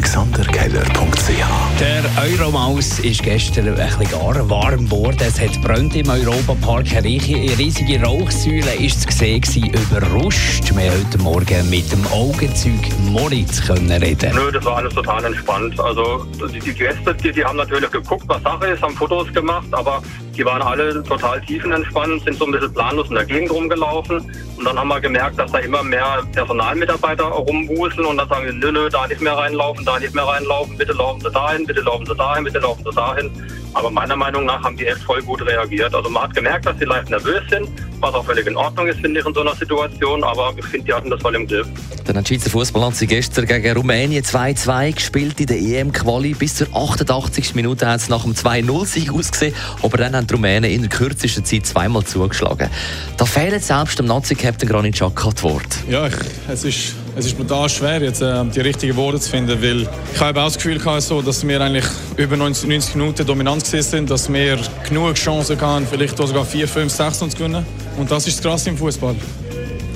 [0.00, 5.18] AlexanderKeller.ch Der Euromaus ist gestern ein bisschen gar warm geworden.
[5.20, 6.86] Es hat brennt im Europapark.
[6.96, 10.74] Eine riesige Rauchsäule ist zu sehen gewesen, überruscht.
[10.74, 12.80] Wir heute Morgen mit dem Augenzeug
[13.10, 14.34] Moritz können reden.
[14.34, 15.78] Nö, das war alles total entspannt.
[15.78, 19.68] Also die, die Gäste, die, die haben natürlich geguckt, was Sache ist, haben Fotos gemacht,
[19.72, 20.02] aber
[20.34, 24.32] die waren alle total tiefenentspannt, sind so ein bisschen planlos in der Gegend rumgelaufen.
[24.60, 28.58] Und dann haben wir gemerkt, dass da immer mehr Personalmitarbeiter rumwuseln und dann sagen sie,
[28.58, 31.80] nö, nö, da nicht mehr reinlaufen, da nicht mehr reinlaufen, bitte laufen Sie dahin, bitte
[31.80, 33.30] laufen Sie dahin, bitte laufen Sie dahin.
[33.72, 35.94] Aber meiner Meinung nach haben die echt voll gut reagiert.
[35.94, 37.70] Also man hat gemerkt, dass sie leicht nervös sind,
[38.00, 40.24] was auch völlig in Ordnung ist, finde ich, in so einer Situation.
[40.24, 41.66] Aber ich finde, die hatten das voll im Griff.
[42.04, 46.34] Dann hat die Schweizer Fußballnazi gestern gegen Rumänien 2-2 gespielt in der EM-Quali.
[46.34, 47.54] Bis zur 88.
[47.54, 49.54] Minute hat es nach dem 2-0-Sieg ausgesehen.
[49.82, 52.70] Aber dann haben die Rumänen in der kürzesten Zeit zweimal zugeschlagen.
[53.16, 55.78] Da fehlen selbst dem Nazi-Captain Granit Xhaka die Worte.
[55.88, 56.14] Ja, ich,
[56.48, 60.20] es ist es ist brutal schwer, jetzt äh, die richtigen Worte zu finden, weil ich
[60.20, 61.84] habe auch das Gefühl gehabt, so, dass wir eigentlich
[62.16, 64.58] über 90, 90 Minuten dominant sind, dass wir
[64.88, 67.64] genug Chancen hatten, vielleicht sogar 4, 5, 6 zu gewinnen.
[67.96, 69.14] Und das ist das Krasse im Fußball.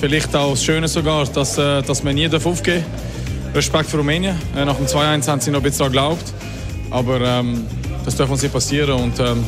[0.00, 3.56] Vielleicht auch das Schöne sogar, dass, äh, dass man nie aufgeben darf.
[3.56, 4.36] Respekt für Rumänien.
[4.56, 6.32] Äh, nach dem 2-1 haben sie noch ein bisschen geglaubt.
[6.90, 7.66] Aber ähm,
[8.04, 9.44] das darf uns nicht passieren und ähm,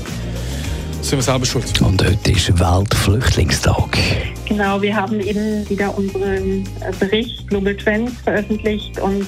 [1.03, 1.80] sind wir selber schuld.
[1.83, 3.98] Und heute ist Weltflüchtlingstag.
[4.48, 9.27] Genau, wir haben eben wieder unseren äh, Bericht Global Trends veröffentlicht und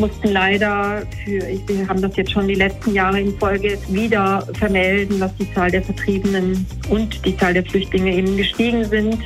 [0.00, 5.20] mussten leider für, wir haben das jetzt schon die letzten Jahre in Folge wieder vermelden,
[5.20, 9.18] dass die Zahl der Vertriebenen und die Zahl der Flüchtlinge eben gestiegen sind.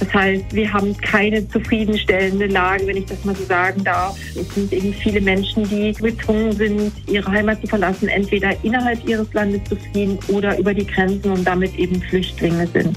[0.00, 4.18] Das heißt, wir haben keine zufriedenstellende Lage, wenn ich das mal so sagen darf.
[4.34, 9.32] Es sind eben viele Menschen, die gezwungen sind, ihre Heimat zu verlassen, entweder innerhalb ihres
[9.34, 12.96] Landes zu fliehen oder über die Grenzen und damit eben Flüchtlinge sind.